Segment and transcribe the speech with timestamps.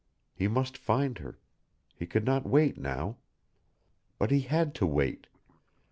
[0.33, 1.37] He must find her
[1.95, 3.17] he could not wait now.
[4.17, 5.27] But he had to wait.